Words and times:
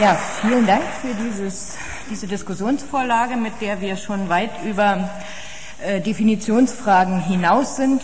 Ja, 0.00 0.16
vielen 0.40 0.64
Dank 0.64 0.84
für 1.00 1.12
dieses, 1.12 1.76
diese 2.08 2.28
Diskussionsvorlage, 2.28 3.34
mit 3.34 3.54
der 3.60 3.80
wir 3.80 3.96
schon 3.96 4.28
weit 4.28 4.52
über 4.64 5.10
äh, 5.84 6.00
Definitionsfragen 6.00 7.20
hinaus 7.20 7.74
sind. 7.74 8.02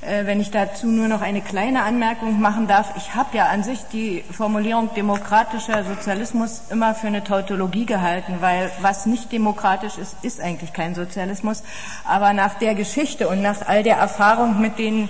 Äh, 0.00 0.26
wenn 0.26 0.40
ich 0.40 0.52
dazu 0.52 0.86
nur 0.86 1.08
noch 1.08 1.22
eine 1.22 1.40
kleine 1.40 1.82
Anmerkung 1.82 2.40
machen 2.40 2.68
darf. 2.68 2.92
Ich 2.96 3.16
habe 3.16 3.36
ja 3.36 3.46
an 3.46 3.64
sich 3.64 3.80
die 3.92 4.22
Formulierung 4.30 4.90
demokratischer 4.94 5.82
Sozialismus 5.82 6.62
immer 6.70 6.94
für 6.94 7.08
eine 7.08 7.24
Tautologie 7.24 7.84
gehalten, 7.84 8.36
weil 8.38 8.70
was 8.80 9.06
nicht 9.06 9.32
demokratisch 9.32 9.98
ist, 9.98 10.14
ist 10.22 10.40
eigentlich 10.40 10.72
kein 10.72 10.94
Sozialismus. 10.94 11.64
Aber 12.04 12.32
nach 12.32 12.54
der 12.54 12.76
Geschichte 12.76 13.26
und 13.26 13.42
nach 13.42 13.66
all 13.66 13.82
der 13.82 13.96
Erfahrung 13.96 14.60
mit 14.60 14.78
den 14.78 15.08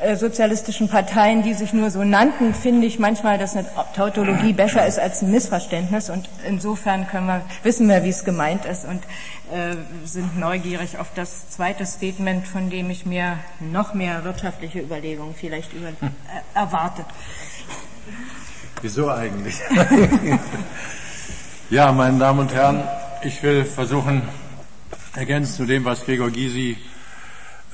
äh, 0.00 0.16
sozialistischen 0.16 0.88
Parteien, 0.88 1.42
die 1.42 1.52
sich 1.52 1.74
nur 1.74 1.90
so 1.90 2.02
nannten, 2.02 2.54
finde 2.54 2.86
ich 2.86 2.98
manchmal, 2.98 3.36
dass 3.36 3.54
eine 3.54 3.68
Tautologie 3.94 4.54
besser 4.54 4.86
ist 4.86 4.98
als 4.98 5.20
ein 5.20 5.30
Missverständnis. 5.30 6.08
Und 6.08 6.30
insofern 6.48 7.06
können 7.06 7.26
wir, 7.26 7.42
wissen 7.62 7.86
wir, 7.86 8.02
wie 8.04 8.08
es 8.08 8.24
gemeint 8.24 8.64
ist 8.64 8.86
und 8.86 9.02
äh, 9.52 9.76
sind 10.06 10.38
neugierig 10.38 10.96
auf 10.98 11.08
das 11.14 11.50
zweite 11.50 11.84
Statement, 11.84 12.46
von 12.46 12.70
dem 12.70 12.88
ich 12.88 13.04
mir 13.04 13.38
noch 13.58 13.92
mehr 13.92 14.24
wirtschaftliche 14.30 14.80
Überlegungen 14.80 15.34
vielleicht 15.34 15.72
über, 15.72 15.88
äh, 15.88 15.92
erwarte. 16.54 17.04
Wieso 18.80 19.10
eigentlich? 19.10 19.56
ja, 21.70 21.90
meine 21.90 22.18
Damen 22.18 22.38
und 22.38 22.54
Herren, 22.54 22.84
ich 23.24 23.42
will 23.42 23.64
versuchen, 23.64 24.22
ergänzend 25.16 25.56
zu 25.56 25.66
dem, 25.66 25.84
was 25.84 26.04
Gregor 26.04 26.30
Gysi 26.30 26.78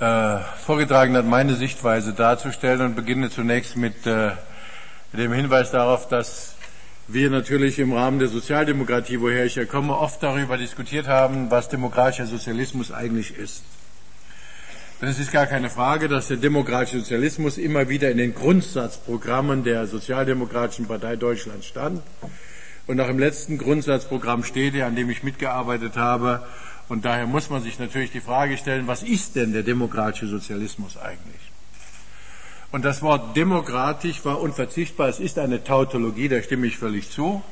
äh, 0.01 0.39
vorgetragen 0.65 1.15
hat, 1.15 1.27
meine 1.27 1.57
Sichtweise 1.57 2.15
darzustellen 2.15 2.87
und 2.87 2.97
beginne 2.97 3.29
zunächst 3.29 3.77
mit 3.77 4.07
äh, 4.07 4.31
dem 5.13 5.33
Hinweis 5.33 5.73
darauf, 5.73 6.09
dass 6.09 6.55
wir 7.07 7.29
natürlich 7.29 7.79
im 7.79 7.93
Rahmen 7.93 8.19
der 8.19 8.29
Sozialdemokratie, 8.29 9.21
woher 9.21 9.45
ich 9.45 9.57
ja 9.57 9.67
komme, 9.67 9.97
oft 9.97 10.23
darüber 10.23 10.57
diskutiert 10.57 11.07
haben, 11.07 11.51
was 11.51 11.69
demokratischer 11.69 12.27
Sozialismus 12.27 12.93
eigentlich 12.93 13.37
ist. 13.37 13.63
Es 14.99 15.19
ist 15.19 15.31
gar 15.31 15.45
keine 15.45 15.69
Frage, 15.69 16.09
dass 16.09 16.29
der 16.29 16.39
demokratische 16.39 17.01
Sozialismus 17.01 17.59
immer 17.59 17.91
wieder 17.91 18.11
in 18.11 18.17
den 18.17 18.35
Grundsatzprogrammen 18.35 19.63
der 19.63 19.87
Sozialdemokratischen 19.87 20.87
Partei 20.87 21.17
Deutschland 21.17 21.67
stand. 21.67 22.01
Und 22.87 22.99
auch 23.03 23.09
im 23.09 23.19
letzten 23.19 23.59
Grundsatzprogramm 23.59 24.43
steht 24.43 24.75
er, 24.75 24.87
an 24.87 24.97
dem 24.97 25.11
ich 25.11 25.23
mitgearbeitet 25.23 25.99
habe. 25.99 26.47
Und 26.89 27.05
daher 27.05 27.27
muss 27.27 27.51
man 27.51 27.63
sich 27.63 27.79
natürlich 27.79 28.11
die 28.11 28.23
Frage 28.23 28.57
stellen, 28.57 28.87
was 28.87 29.03
ist 29.03 29.37
denn 29.37 29.53
der 29.53 29.65
demokratische 29.65 30.29
Sozialismus 30.29 30.97
eigentlich? 30.97 31.43
Und 32.73 32.87
das 32.87 33.03
Wort 33.03 33.37
demokratisch 33.37 34.25
war 34.25 34.41
unverzichtbar. 34.41 35.11
Es 35.11 35.21
ist 35.21 35.39
eine 35.39 35.63
Tautologie, 35.63 36.29
da 36.29 36.41
stimme 36.41 36.69
ich 36.69 36.79
völlig 36.79 37.11
zu, 37.11 37.43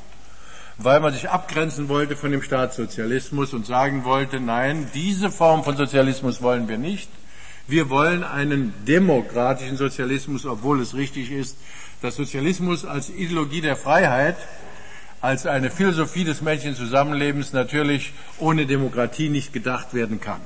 weil 0.79 1.01
man 1.01 1.13
sich 1.13 1.29
abgrenzen 1.29 1.91
wollte 1.91 2.17
von 2.17 2.31
dem 2.31 2.43
Staatssozialismus 2.43 3.53
und 3.53 3.67
sagen 3.67 4.05
wollte, 4.05 4.41
nein, 4.41 4.89
diese 4.95 5.31
Form 5.31 5.63
von 5.63 5.77
Sozialismus 5.77 6.41
wollen 6.41 6.69
wir 6.69 6.79
nicht. 6.79 7.11
Wir 7.67 7.89
wollen 7.89 8.25
einen 8.25 8.75
demokratischen 8.87 9.79
Sozialismus, 9.79 10.45
obwohl 10.45 10.81
es 10.81 10.95
richtig 10.95 11.31
ist, 11.31 11.57
dass 12.03 12.17
Sozialismus 12.17 12.85
als 12.85 13.09
Ideologie 13.09 13.63
der 13.63 13.77
Freiheit, 13.77 14.37
als 15.23 15.47
eine 15.47 15.71
Philosophie 15.71 16.25
des 16.25 16.43
Menschenzusammenlebens 16.43 17.55
natürlich 17.55 18.13
ohne 18.39 18.67
Demokratie 18.67 19.31
nicht 19.31 19.55
gedacht 19.55 19.95
werden 19.95 20.21
kann. 20.21 20.43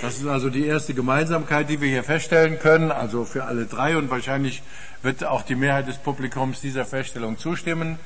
Das 0.00 0.16
ist 0.16 0.26
also 0.26 0.48
die 0.48 0.64
erste 0.64 0.94
Gemeinsamkeit, 0.94 1.68
die 1.68 1.82
wir 1.82 1.88
hier 1.88 2.02
feststellen 2.02 2.58
können, 2.58 2.90
also 2.90 3.26
für 3.26 3.44
alle 3.44 3.66
drei 3.66 3.98
und 3.98 4.10
wahrscheinlich 4.10 4.62
wird 5.02 5.22
auch 5.24 5.42
die 5.42 5.54
Mehrheit 5.54 5.86
des 5.88 5.98
Publikums 5.98 6.62
dieser 6.62 6.86
Feststellung 6.86 7.36
zustimmen, 7.36 7.98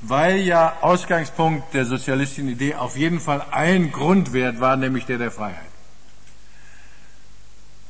weil 0.00 0.38
ja 0.38 0.78
Ausgangspunkt 0.80 1.74
der 1.74 1.84
sozialistischen 1.84 2.48
Idee 2.48 2.76
auf 2.76 2.96
jeden 2.96 3.20
Fall 3.20 3.44
ein 3.50 3.92
Grundwert 3.92 4.60
war, 4.60 4.78
nämlich 4.78 5.04
der 5.04 5.18
der 5.18 5.30
Freiheit. 5.30 5.75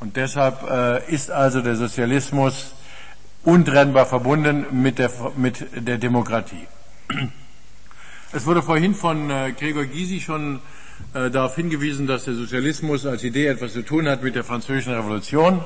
Und 0.01 0.17
deshalb 0.17 0.63
äh, 0.69 1.13
ist 1.13 1.31
also 1.31 1.63
der 1.63 1.77
Sozialismus 1.77 2.75
untrennbar 3.45 4.07
verbunden 4.07 4.67
mit 4.73 4.99
der, 4.99 5.11
mit 5.37 5.67
der 5.75 5.99
Demokratie. 5.99 6.67
Es 8.33 8.45
wurde 8.45 8.63
vorhin 8.63 8.95
von 8.95 9.31
äh, 9.31 9.53
Gregor 9.59 9.85
Gysi 9.85 10.21
schon 10.21 10.61
äh, 11.15 11.31
darauf 11.31 11.55
hingewiesen, 11.55 12.07
dass 12.07 12.25
der 12.25 12.35
Sozialismus 12.35 13.07
als 13.07 13.25
Idee 13.25 13.47
etwas 13.47 13.73
zu 13.73 13.83
tun 13.83 14.09
hat 14.09 14.23
mit 14.23 14.35
der 14.35 14.45
französischen 14.45 14.93
Revolution. 14.95 15.63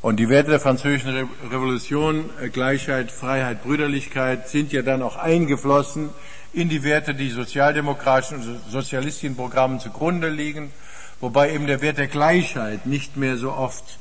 Und 0.00 0.16
die 0.20 0.28
Werte 0.28 0.50
der 0.50 0.60
französischen 0.60 1.10
Re 1.10 1.26
Revolution, 1.50 2.28
äh, 2.40 2.50
Gleichheit, 2.50 3.10
Freiheit, 3.10 3.62
Brüderlichkeit, 3.62 4.48
sind 4.48 4.70
ja 4.72 4.82
dann 4.82 5.02
auch 5.02 5.16
eingeflossen 5.16 6.10
in 6.52 6.68
die 6.68 6.84
Werte, 6.84 7.14
die 7.14 7.30
sozialdemokratischen 7.30 8.36
und 8.36 8.60
sozialistischen 8.70 9.34
Programmen 9.34 9.80
zugrunde 9.80 10.28
liegen, 10.28 10.70
wobei 11.20 11.52
eben 11.52 11.66
der 11.66 11.80
Wert 11.80 11.98
der 11.98 12.08
Gleichheit 12.08 12.86
nicht 12.86 13.16
mehr 13.16 13.36
so 13.36 13.52
oft 13.52 13.98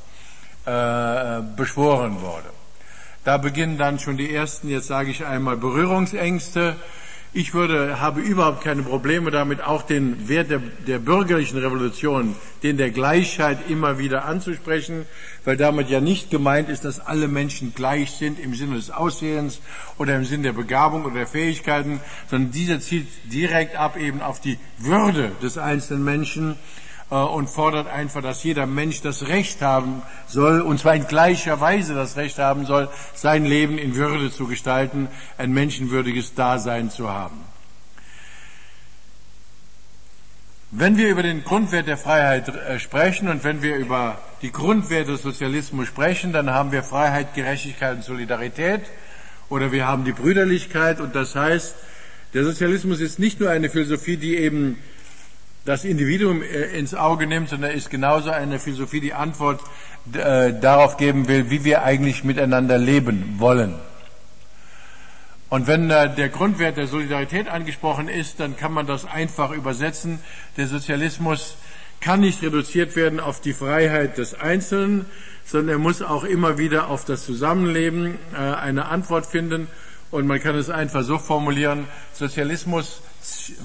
äh, 0.66 1.42
beschworen 1.56 2.22
wurde. 2.22 2.50
Da 3.24 3.38
beginnen 3.38 3.78
dann 3.78 4.00
schon 4.00 4.18
die 4.18 4.34
ersten, 4.34 4.70
jetzt 4.70 4.88
sage 4.88 5.12
ich 5.12 5.26
einmal, 5.26 5.58
Berührungsängste 5.58 6.76
ich 7.36 7.56
würde, 7.56 8.00
habe 8.00 8.22
überhaupt 8.22 8.64
keine 8.64 8.84
Probleme 8.84 9.32
damit, 9.32 9.64
auch 9.64 9.82
den 9.82 10.30
Wert 10.30 10.52
der, 10.52 10.60
der, 10.86 11.00
bürgerlichen 11.00 11.58
Revolution, 11.58 12.36
den 12.62 12.78
der 12.78 12.92
Gleichheit 12.92 13.58
immer 13.70 13.98
wieder 13.98 14.26
anzusprechen, 14.26 15.08
weil 15.44 15.58
damit 15.58 15.90
ja 15.90 16.00
nicht 16.00 16.30
gemeint 16.30 16.70
ist, 16.70 16.86
dass 16.86 17.00
alle 17.00 17.28
Menschen 17.28 17.74
gleich 17.74 18.12
sind 18.12 18.40
im 18.40 18.54
Sinne 18.54 18.76
des 18.76 18.92
Aussehens 18.92 19.62
oder 19.98 20.16
im 20.16 20.26
Sinne 20.26 20.44
der 20.44 20.54
Begabung 20.54 21.06
oder 21.06 21.16
der 21.16 21.28
Fähigkeiten, 21.28 22.02
sondern 22.30 22.52
dieser 22.52 22.80
zielt 22.80 23.08
direkt 23.26 23.76
ab 23.76 23.98
eben 23.98 24.22
auf 24.22 24.40
die 24.40 24.60
Würde 24.78 25.32
des 25.42 25.58
einzelnen 25.58 26.04
Menschen 26.04 26.56
und 27.22 27.50
fordert 27.50 27.88
einfach, 27.88 28.22
dass 28.22 28.44
jeder 28.44 28.66
Mensch 28.66 29.02
das 29.02 29.28
Recht 29.28 29.62
haben 29.62 30.02
soll, 30.28 30.62
und 30.62 30.80
zwar 30.80 30.96
in 30.96 31.08
gleicher 31.08 31.60
Weise 31.60 31.94
das 31.94 32.18
Recht 32.18 32.40
haben 32.40 32.66
soll, 32.66 32.90
sein 33.14 33.46
Leben 33.46 33.78
in 33.78 33.96
Würde 33.96 34.32
zu 34.32 34.48
gestalten, 34.48 35.08
ein 35.38 35.52
menschenwürdiges 35.52 36.34
Dasein 36.34 36.90
zu 36.90 37.10
haben. 37.10 37.40
Wenn 40.76 40.98
wir 40.98 41.10
über 41.10 41.22
den 41.22 41.44
Grundwert 41.44 41.88
der 41.88 41.98
Freiheit 41.98 42.48
äh, 42.50 42.80
sprechen 42.80 43.28
und 43.28 43.44
wenn 43.44 43.62
wir 43.62 43.76
über 43.76 44.18
die 44.42 44.52
Grundwerte 44.52 45.12
des 45.12 45.22
Sozialismus 45.22 45.88
sprechen, 45.88 46.34
dann 46.34 46.50
haben 46.50 46.72
wir 46.72 46.82
Freiheit, 46.82 47.36
Gerechtigkeit 47.36 47.98
und 47.98 48.04
Solidarität 48.04 48.82
oder 49.50 49.72
wir 49.72 49.86
haben 49.86 50.04
die 50.04 50.14
Brüderlichkeit 50.14 51.00
und 51.00 51.14
das 51.14 51.36
heißt, 51.36 51.76
der 52.34 52.44
Sozialismus 52.44 53.00
ist 53.02 53.20
nicht 53.20 53.40
nur 53.40 53.52
eine 53.52 53.70
Philosophie, 53.70 54.18
die 54.18 54.36
eben 54.36 54.80
das 55.66 55.86
Individuum 55.86 56.42
äh, 56.42 56.78
ins 56.78 56.94
Auge 56.94 57.26
nimmt, 57.26 57.50
sondern 57.50 57.72
ist 57.72 57.90
genauso 57.90 58.30
eine 58.32 58.60
Philosophie, 58.60 59.00
die 59.00 59.14
Antwort 59.14 59.62
äh, 60.14 60.54
darauf 60.54 60.98
geben 60.98 61.28
will, 61.28 61.50
wie 61.50 61.64
wir 61.64 61.84
eigentlich 61.84 62.24
miteinander 62.24 62.78
leben 62.78 63.36
wollen. 63.38 63.76
Und 65.50 65.68
wenn 65.68 65.90
äh, 65.90 66.14
der 66.14 66.30
Grundwert 66.30 66.78
der 66.78 66.88
Solidarität 66.88 67.48
angesprochen 67.48 68.10
ist, 68.10 68.40
dann 68.40 68.58
kann 68.58 68.74
man 68.74 68.88
das 68.88 69.06
einfach 69.06 69.52
übersetzen. 69.52 70.20
Der 70.58 70.68
Sozialismus 70.68 71.56
kann 72.02 72.20
nicht 72.20 72.42
reduziert 72.42 72.98
werden 72.98 73.22
auf 73.22 73.40
die 73.40 73.54
Freiheit 73.54 74.18
des 74.18 74.34
Einzelnen, 74.34 75.06
sondern 75.46 75.70
er 75.70 75.80
muss 75.80 76.02
auch 76.02 76.26
immer 76.26 76.58
wieder 76.58 76.90
auf 76.90 77.06
das 77.06 77.26
Zusammenleben 77.26 78.18
eine 78.34 78.88
Antwort 78.88 79.26
finden. 79.26 79.70
Und 80.12 80.28
man 80.28 80.42
kann 80.42 80.56
es 80.56 80.70
einfach 80.70 81.04
so 81.04 81.18
formulieren, 81.18 81.88
Sozialismus 82.14 83.02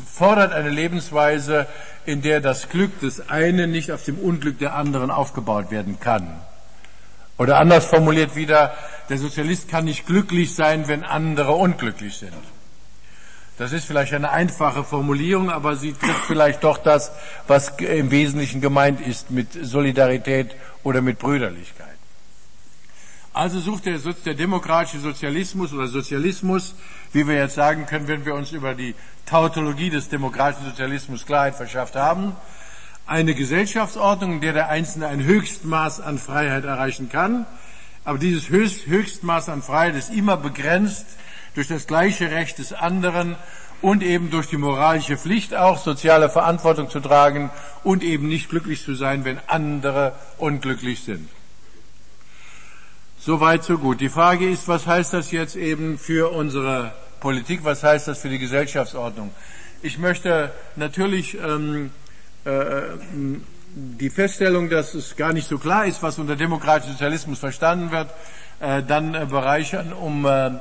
fordert 0.06 0.52
eine 0.52 0.70
Lebensweise, 0.70 1.66
in 2.06 2.22
der 2.22 2.40
das 2.40 2.68
Glück 2.68 3.00
des 3.00 3.28
einen 3.28 3.70
nicht 3.70 3.92
auf 3.92 4.04
dem 4.04 4.18
Unglück 4.18 4.58
der 4.58 4.74
anderen 4.74 5.10
aufgebaut 5.10 5.70
werden 5.70 5.98
kann. 6.00 6.40
Oder 7.36 7.58
anders 7.58 7.86
formuliert 7.86 8.34
wieder, 8.34 8.74
der 9.08 9.18
Sozialist 9.18 9.68
kann 9.68 9.84
nicht 9.84 10.06
glücklich 10.06 10.54
sein, 10.54 10.88
wenn 10.88 11.04
andere 11.04 11.52
unglücklich 11.52 12.16
sind. 12.16 12.32
Das 13.58 13.72
ist 13.72 13.86
vielleicht 13.86 14.14
eine 14.14 14.30
einfache 14.30 14.84
Formulierung, 14.84 15.50
aber 15.50 15.74
sie 15.74 15.92
trifft 15.92 16.26
vielleicht 16.26 16.62
doch 16.62 16.78
das, 16.78 17.10
was 17.48 17.70
im 17.78 18.10
Wesentlichen 18.12 18.60
gemeint 18.60 19.00
ist 19.00 19.30
mit 19.30 19.48
Solidarität 19.52 20.54
oder 20.84 21.00
mit 21.00 21.18
Brüderlichkeit. 21.18 21.97
Also 23.38 23.60
sucht 23.60 23.86
der, 23.86 23.98
der 23.98 24.34
demokratische 24.34 24.98
Sozialismus 24.98 25.72
oder 25.72 25.86
Sozialismus, 25.86 26.74
wie 27.12 27.24
wir 27.28 27.36
jetzt 27.36 27.54
sagen 27.54 27.86
können, 27.86 28.08
wenn 28.08 28.26
wir 28.26 28.34
uns 28.34 28.50
über 28.50 28.74
die 28.74 28.96
Tautologie 29.26 29.90
des 29.90 30.08
demokratischen 30.08 30.68
Sozialismus 30.68 31.24
Klarheit 31.24 31.54
verschafft 31.54 31.94
haben, 31.94 32.34
eine 33.06 33.36
Gesellschaftsordnung, 33.36 34.32
in 34.32 34.40
der 34.40 34.54
der 34.54 34.68
Einzelne 34.70 35.06
ein 35.06 35.22
Höchstmaß 35.22 36.00
an 36.00 36.18
Freiheit 36.18 36.64
erreichen 36.64 37.10
kann, 37.10 37.46
aber 38.04 38.18
dieses 38.18 38.48
Höchstmaß 38.48 39.50
an 39.50 39.62
Freiheit 39.62 39.94
ist 39.94 40.12
immer 40.12 40.36
begrenzt 40.36 41.06
durch 41.54 41.68
das 41.68 41.86
gleiche 41.86 42.32
Recht 42.32 42.58
des 42.58 42.72
anderen 42.72 43.36
und 43.82 44.02
eben 44.02 44.32
durch 44.32 44.48
die 44.48 44.56
moralische 44.56 45.16
Pflicht 45.16 45.54
auch, 45.54 45.78
soziale 45.78 46.28
Verantwortung 46.28 46.90
zu 46.90 46.98
tragen 46.98 47.50
und 47.84 48.02
eben 48.02 48.26
nicht 48.26 48.50
glücklich 48.50 48.82
zu 48.82 48.96
sein, 48.96 49.24
wenn 49.24 49.38
andere 49.46 50.14
unglücklich 50.38 51.04
sind. 51.04 51.28
So 53.28 53.40
weit, 53.40 53.62
so 53.62 53.76
gut. 53.76 54.00
Die 54.00 54.08
Frage 54.08 54.48
ist, 54.48 54.68
was 54.68 54.86
heißt 54.86 55.12
das 55.12 55.32
jetzt 55.32 55.54
eben 55.54 55.98
für 55.98 56.32
unsere 56.32 56.92
Politik, 57.20 57.62
was 57.62 57.82
heißt 57.82 58.08
das 58.08 58.20
für 58.20 58.30
die 58.30 58.38
Gesellschaftsordnung? 58.38 59.32
Ich 59.82 59.98
möchte 59.98 60.50
natürlich 60.76 61.36
ähm, 61.38 61.90
äh, 62.46 62.60
die 63.74 64.08
Feststellung, 64.08 64.70
dass 64.70 64.94
es 64.94 65.14
gar 65.14 65.34
nicht 65.34 65.46
so 65.46 65.58
klar 65.58 65.84
ist, 65.84 66.02
was 66.02 66.18
unter 66.18 66.36
demokratischem 66.36 66.94
Sozialismus 66.94 67.38
verstanden 67.38 67.90
wird, 67.90 68.08
äh, 68.60 68.82
dann 68.82 69.14
äh, 69.14 69.26
bereichern, 69.26 69.92
um 69.92 70.24
äh, 70.24 70.52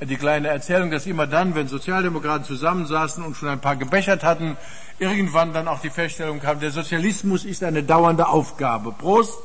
die 0.00 0.16
kleine 0.16 0.48
Erzählung, 0.48 0.90
dass 0.90 1.06
immer 1.06 1.28
dann, 1.28 1.54
wenn 1.54 1.68
Sozialdemokraten 1.68 2.44
zusammensaßen 2.44 3.22
und 3.22 3.36
schon 3.36 3.50
ein 3.50 3.60
paar 3.60 3.76
gebechert 3.76 4.24
hatten, 4.24 4.56
irgendwann 4.98 5.52
dann 5.52 5.68
auch 5.68 5.80
die 5.80 5.90
Feststellung 5.90 6.40
kam, 6.40 6.58
der 6.58 6.72
Sozialismus 6.72 7.44
ist 7.44 7.62
eine 7.62 7.84
dauernde 7.84 8.26
Aufgabe. 8.26 8.90
Prost! 8.90 9.38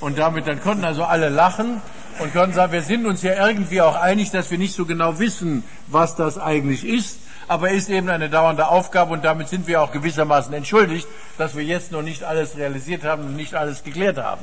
Und 0.00 0.18
damit 0.18 0.46
dann 0.46 0.62
konnten 0.62 0.84
also 0.84 1.04
alle 1.04 1.28
lachen 1.28 1.82
und 2.18 2.32
konnten 2.32 2.54
sagen, 2.54 2.72
wir 2.72 2.82
sind 2.82 3.06
uns 3.06 3.22
ja 3.22 3.46
irgendwie 3.46 3.80
auch 3.80 3.96
einig, 3.96 4.30
dass 4.30 4.50
wir 4.50 4.58
nicht 4.58 4.74
so 4.74 4.86
genau 4.86 5.18
wissen, 5.18 5.64
was 5.88 6.16
das 6.16 6.38
eigentlich 6.38 6.86
ist 6.86 7.18
aber 7.48 7.70
ist 7.70 7.90
eben 7.90 8.08
eine 8.08 8.30
dauernde 8.30 8.68
Aufgabe 8.68 9.12
und 9.12 9.24
damit 9.24 9.48
sind 9.48 9.66
wir 9.66 9.82
auch 9.82 9.92
gewissermaßen 9.92 10.52
entschuldigt, 10.54 11.06
dass 11.38 11.56
wir 11.56 11.64
jetzt 11.64 11.92
noch 11.92 12.02
nicht 12.02 12.24
alles 12.24 12.56
realisiert 12.56 13.04
haben 13.04 13.24
und 13.24 13.36
nicht 13.36 13.54
alles 13.54 13.84
geklärt 13.84 14.18
haben. 14.18 14.42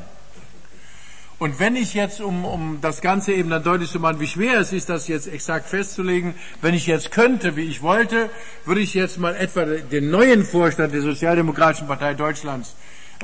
Und 1.39 1.59
wenn 1.59 1.75
ich 1.75 1.95
jetzt, 1.95 2.21
um, 2.21 2.45
um 2.45 2.79
das 2.81 3.01
Ganze 3.01 3.33
eben 3.33 3.49
dann 3.49 3.63
deutlich 3.63 3.89
zu 3.89 3.99
machen, 3.99 4.19
wie 4.19 4.27
schwer 4.27 4.59
es 4.59 4.71
ist, 4.71 4.89
das 4.89 5.07
jetzt 5.07 5.25
exakt 5.25 5.67
festzulegen, 5.67 6.35
wenn 6.61 6.75
ich 6.75 6.85
jetzt 6.85 7.09
könnte, 7.09 7.55
wie 7.55 7.63
ich 7.63 7.81
wollte, 7.81 8.29
würde 8.65 8.81
ich 8.81 8.93
jetzt 8.93 9.17
mal 9.17 9.35
etwa 9.35 9.65
den 9.65 10.11
neuen 10.11 10.45
Vorstand 10.45 10.93
der 10.93 11.01
Sozialdemokratischen 11.01 11.87
Partei 11.87 12.13
Deutschlands 12.13 12.75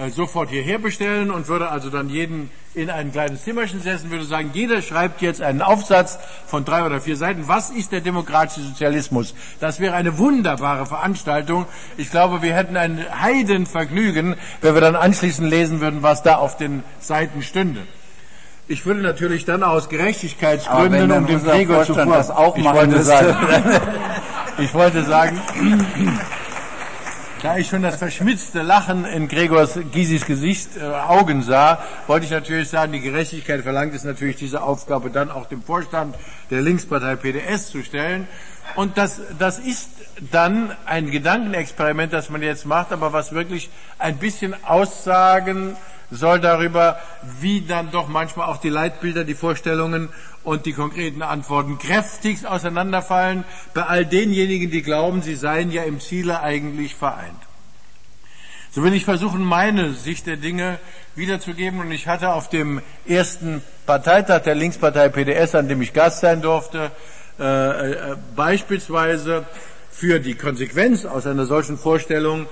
sofort 0.10 0.50
hierher 0.50 0.78
bestellen 0.80 1.32
und 1.32 1.48
würde 1.48 1.70
also 1.70 1.90
dann 1.90 2.10
jeden 2.10 2.50
in 2.76 2.92
ein 2.92 3.12
kleines 3.12 3.44
Zimmerchen 3.44 3.82
setzen, 3.82 4.12
würde 4.12 4.26
sagen, 4.26 4.52
jeder 4.54 4.82
schreibt 4.84 5.22
jetzt 5.22 5.42
einen 5.42 5.64
Aufsatz 5.64 6.20
von 6.46 6.64
drei 6.64 6.86
oder 6.86 7.02
vier 7.02 7.18
Seiten. 7.18 7.48
Was 7.48 7.72
ist 7.72 7.92
der 7.92 8.02
demokratische 8.02 8.62
Sozialismus? 8.62 9.34
Das 9.60 9.80
wäre 9.80 9.96
eine 9.96 10.20
wunderbare 10.20 10.86
Veranstaltung. 10.86 11.66
Ich 11.98 12.12
glaube, 12.12 12.44
wir 12.44 12.54
hätten 12.54 12.78
ein 12.78 13.04
Heidenvergnügen, 13.20 14.36
wenn 14.62 14.74
wir 14.76 14.82
dann 14.82 14.96
anschließend 14.96 15.50
lesen 15.50 15.82
würden, 15.82 16.04
was 16.04 16.22
da 16.22 16.36
auf 16.36 16.58
den 16.58 16.84
Seiten 17.00 17.42
stünde. 17.42 17.82
Ich 18.68 18.86
würde 18.86 19.02
natürlich 19.02 19.46
dann 19.46 19.64
aus 19.64 19.90
Gerechtigkeitsgründen, 19.90 21.12
um 21.12 21.26
dem 21.26 21.44
Gregor 21.44 21.86
zuvor, 21.86 22.06
das 22.06 22.30
auch 22.30 22.56
ich 22.58 22.66
wollte 22.66 23.02
sagen, 23.02 23.36
ich 24.60 24.74
wollte 24.74 25.04
sagen, 25.04 25.42
da 27.42 27.58
ich 27.58 27.68
schon 27.68 27.84
das 27.84 27.98
verschmitzte 27.98 28.62
Lachen 28.62 29.06
in 29.06 29.28
Gregors 29.28 29.80
Gysis 29.92 30.26
Gesicht, 30.26 30.78
äh, 30.78 30.84
Augen 30.84 31.44
sah, 31.44 31.80
wollte 32.08 32.26
ich 32.26 32.32
natürlich 32.32 32.70
sagen, 32.70 32.94
die 32.94 33.00
Gerechtigkeit 33.00 33.62
verlangt 33.62 33.94
es 33.94 34.04
natürlich, 34.04 34.38
diese 34.38 34.62
Aufgabe 34.62 35.12
dann 35.12 35.30
auch 35.30 35.46
dem 35.46 35.62
Vorstand 35.62 36.16
der 36.50 36.62
Linkspartei 36.62 37.16
PDS 37.16 37.70
zu 37.70 37.84
stellen. 37.84 38.28
Und 38.76 38.98
das, 38.98 39.22
das 39.38 39.60
ist 39.60 39.90
dann 40.32 40.76
ein 40.86 41.12
Gedankenexperiment, 41.12 42.12
das 42.12 42.30
man 42.30 42.42
jetzt 42.42 42.66
macht, 42.66 42.92
aber 42.92 43.14
was 43.14 43.32
wirklich 43.32 43.70
ein 44.00 44.18
bisschen 44.18 44.56
Aussagen 44.64 45.76
soll 46.12 46.40
darüber, 46.40 47.00
wie 47.40 47.62
dann 47.62 47.92
doch 47.92 48.08
manchmal 48.08 48.48
auch 48.48 48.58
die 48.58 48.70
Leitbilder, 48.70 49.24
die 49.24 49.36
Vorstellungen 49.36 50.10
und 50.44 50.66
die 50.66 50.74
konkreten 50.74 51.22
Antworten 51.22 51.78
kräftigst 51.78 52.46
auseinanderfallen 52.46 53.44
bei 53.74 53.84
all 53.84 54.06
denjenigen, 54.06 54.72
die 54.72 54.82
glauben, 54.82 55.22
sie 55.22 55.36
seien 55.36 55.72
ja 55.72 55.84
im 55.84 56.00
Ziele 56.00 56.42
eigentlich 56.42 56.96
vereint. 56.96 57.48
So 58.72 58.84
will 58.84 58.94
ich 58.94 59.06
versuchen, 59.06 59.44
meine 59.44 59.94
Sicht 59.94 60.28
der 60.28 60.38
Dinge 60.38 60.78
wiederzugeben. 61.16 61.80
Und 61.80 61.92
ich 61.92 62.08
hatte 62.08 62.34
auf 62.34 62.48
dem 62.48 62.82
ersten 63.08 63.64
Parteitag 63.86 64.44
der 64.44 64.56
Linkspartei 64.56 65.10
PDS, 65.10 65.56
an 65.56 65.68
dem 65.68 65.82
ich 65.82 65.94
Gast 65.94 66.20
sein 66.20 66.42
durfte, 66.42 66.92
äh, 67.40 67.44
äh, 67.44 68.16
beispielsweise 68.36 69.46
für 69.90 70.20
die 70.20 70.36
Konsequenz 70.36 71.06
aus 71.06 71.26
einer 71.26 71.46
solchen 71.46 71.78
Vorstellung 71.78 72.46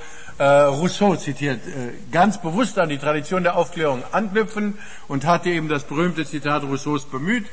Rousseau 0.43 1.15
zitiert, 1.15 1.65
äh, 1.65 1.93
ganz 2.11 2.41
bewusst 2.41 2.77
an 2.77 2.89
die 2.89 2.97
Tradition 2.97 3.43
der 3.43 3.55
Aufklärung 3.55 4.03
anknüpfen 4.11 4.77
und 5.07 5.25
hatte 5.25 5.49
eben 5.49 5.69
das 5.69 5.85
berühmte 5.85 6.25
Zitat 6.25 6.63
Rousseaus 6.63 7.05
bemüht, 7.05 7.45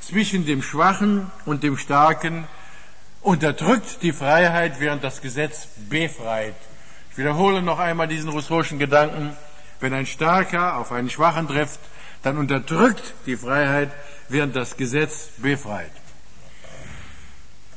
zwischen 0.00 0.46
dem 0.46 0.62
Schwachen 0.62 1.30
und 1.46 1.62
dem 1.62 1.76
Starken 1.76 2.46
unterdrückt 3.22 4.02
die 4.02 4.12
Freiheit, 4.12 4.78
während 4.78 5.02
das 5.02 5.20
Gesetz 5.20 5.68
befreit. 5.88 6.54
Ich 7.10 7.18
wiederhole 7.18 7.62
noch 7.62 7.80
einmal 7.80 8.06
diesen 8.06 8.30
Rousseau'schen 8.30 8.78
Gedanken. 8.78 9.36
Wenn 9.80 9.92
ein 9.92 10.06
Starker 10.06 10.76
auf 10.76 10.92
einen 10.92 11.10
Schwachen 11.10 11.48
trifft, 11.48 11.80
dann 12.22 12.38
unterdrückt 12.38 13.14
die 13.26 13.36
Freiheit, 13.36 13.90
während 14.28 14.54
das 14.54 14.76
Gesetz 14.76 15.30
befreit. 15.38 15.90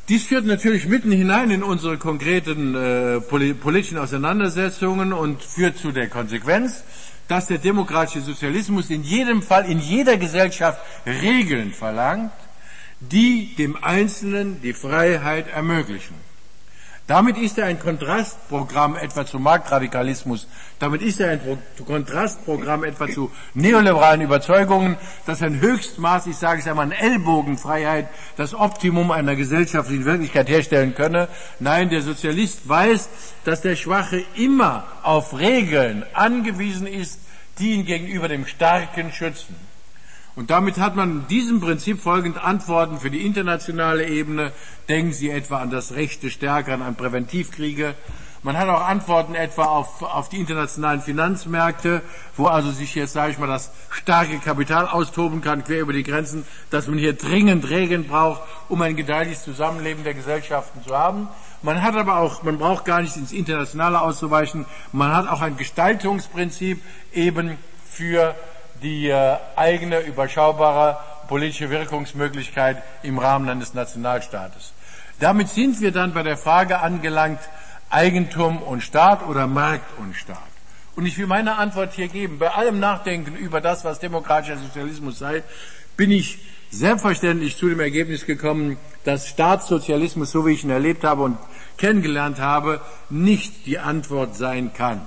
Dies 0.10 0.26
führt 0.26 0.46
natürlich 0.46 0.88
mitten 0.88 1.12
hinein 1.12 1.52
in 1.52 1.64
unsere 1.64 1.98
konkreten 1.98 2.76
äh, 2.76 3.22
politischen 3.22 3.98
Auseinandersetzungen 3.98 5.14
und 5.14 5.42
führt 5.42 5.78
zu 5.78 5.92
der 5.92 6.10
Konsequenz, 6.10 6.84
dass 7.28 7.48
der 7.48 7.60
demokratische 7.60 8.22
Sozialismus 8.22 8.90
in 8.90 9.04
jedem 9.04 9.42
Fall, 9.42 9.66
in 9.66 9.80
jeder 9.80 10.18
Gesellschaft 10.18 10.82
Regeln 11.06 11.72
verlangt, 11.72 12.34
die 13.00 13.56
dem 13.56 13.82
Einzelnen 13.82 14.62
die 14.62 14.74
Freiheit 14.74 15.48
ermöglichen. 15.48 16.31
Damit 17.08 17.38
ist 17.38 17.58
er 17.58 17.66
ein 17.66 17.80
Kontrastprogramm 17.80 18.96
etwa 18.96 19.26
zu 19.26 19.40
Marktradikalismus. 19.40 20.48
Damit 20.80 21.02
ist 21.02 21.20
er 21.20 21.32
ein 21.32 21.42
Pro 21.42 21.58
Kontrastprogramm 21.84 22.84
etwa 22.84 23.10
zu 23.10 23.32
neoliberalen 23.54 24.22
Überzeugungen, 24.22 24.96
dass 25.26 25.42
ein 25.42 25.60
Höchstmaß, 25.60 26.28
ich 26.28 26.38
sage 26.38 26.62
es 26.62 26.68
einmal, 26.68 26.86
an 26.86 26.92
Ellbogenfreiheit 26.92 28.08
das 28.38 28.54
Optimum 28.54 29.12
einer 29.12 29.36
gesellschaftlichen 29.36 30.06
Wirklichkeit 30.06 30.48
herstellen 30.48 30.96
könne. 30.96 31.28
Nein, 31.60 31.90
der 31.90 32.02
Sozialist 32.02 32.70
weiß, 32.70 33.10
dass 33.44 33.62
der 33.62 33.76
Schwache 33.76 34.24
immer 34.36 34.86
auf 35.04 35.38
Regeln 35.38 36.06
angewiesen 36.14 36.88
ist, 36.88 37.20
die 37.60 37.74
ihn 37.74 37.86
gegenüber 37.86 38.28
dem 38.28 38.46
Starken 38.46 39.12
schützen. 39.12 39.56
Und 40.36 40.50
damit 40.50 40.78
hat 40.78 40.96
man 40.96 41.28
diesem 41.28 41.60
Prinzip 41.60 42.02
folgend 42.02 42.42
Antworten 42.42 43.00
für 43.00 43.12
die 43.12 43.26
internationale 43.26 44.08
Ebene. 44.08 44.54
Denken 44.88 45.12
Sie 45.12 45.30
etwa 45.30 45.58
an 45.58 45.70
das 45.70 45.94
Recht 45.94 46.24
des 46.24 46.32
Stärkeren, 46.32 46.82
an 46.82 46.96
Präventivkriege. 46.96 47.96
Man 48.44 48.58
hat 48.58 48.70
auch 48.70 48.88
Antworten 48.88 49.36
etwa 49.36 49.66
auf, 49.66 50.02
auf 50.02 50.30
die 50.30 50.40
internationalen 50.40 51.02
Finanzmärkte, 51.02 52.02
wo 52.38 52.48
also 52.48 52.72
sich 52.72 52.96
jetzt, 52.96 53.14
sage 53.14 53.34
ich 53.34 53.38
mal, 53.38 53.46
das 53.46 53.72
starke 53.92 54.40
Kapital 54.40 54.88
austoben 54.88 55.42
kann, 55.42 55.64
quer 55.64 55.82
über 55.82 55.94
die 55.94 56.02
Grenzen, 56.02 56.46
dass 56.72 56.88
man 56.88 56.98
hier 56.98 57.14
dringend 57.14 57.70
Regeln 57.70 58.08
braucht, 58.08 58.42
um 58.68 58.82
ein 58.82 58.96
gedeihliches 58.96 59.44
Zusammenleben 59.44 60.04
der 60.04 60.16
Gesellschaften 60.16 60.82
zu 60.84 60.98
haben. 60.98 61.28
Man 61.62 61.84
hat 61.84 61.96
aber 61.96 62.18
auch, 62.18 62.42
man 62.42 62.58
braucht 62.58 62.86
gar 62.86 63.02
nicht 63.02 63.16
ins 63.16 63.32
Internationale 63.32 64.02
auszuweichen, 64.02 64.66
man 64.92 65.14
hat 65.14 65.28
auch 65.28 65.42
ein 65.42 65.58
Gestaltungsprinzip 65.58 66.82
eben 67.14 67.58
für 67.92 68.34
die 68.82 69.10
äh, 69.10 69.38
eigene 69.56 70.00
überschaubare 70.00 70.98
politische 71.28 71.70
Wirkungsmöglichkeit 71.70 72.82
im 73.04 73.18
Rahmen 73.18 73.48
eines 73.48 73.74
Nationalstaates. 73.74 74.74
Damit 75.20 75.50
sind 75.50 75.80
wir 75.82 75.92
dann 75.92 76.14
bei 76.14 76.24
der 76.24 76.38
Frage 76.38 76.80
angelangt, 76.80 77.40
Eigentum 77.90 78.62
und 78.62 78.82
Staat 78.82 79.26
oder 79.28 79.48
Markt 79.48 79.98
und 80.00 80.16
Staat. 80.16 80.38
Und 80.96 81.06
ich 81.06 81.18
will 81.18 81.28
meine 81.28 81.58
Antwort 81.58 81.94
hier 81.94 82.08
geben. 82.08 82.40
Bei 82.40 82.52
allem 82.52 82.80
Nachdenken 82.80 83.36
über 83.36 83.62
das, 83.62 83.86
was 83.86 84.00
demokratischer 84.00 84.58
Sozialismus 84.58 85.20
sei, 85.20 85.44
bin 85.96 86.12
ich 86.12 86.40
selbstverständlich 86.70 87.58
zu 87.58 87.70
dem 87.70 87.80
Ergebnis 87.80 88.26
gekommen, 88.26 88.78
dass 89.04 89.28
Staatssozialismus, 89.28 90.32
so 90.32 90.46
wie 90.46 90.54
ich 90.54 90.64
ihn 90.64 90.70
erlebt 90.70 91.04
habe 91.04 91.24
und 91.24 91.38
kennengelernt 91.78 92.40
habe, 92.40 92.82
nicht 93.10 93.66
die 93.66 93.80
Antwort 93.80 94.36
sein 94.36 94.74
kann 94.74 95.02